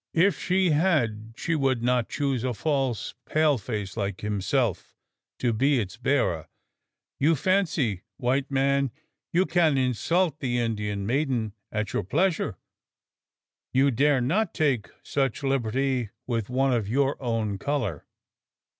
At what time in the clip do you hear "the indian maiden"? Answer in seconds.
10.39-11.53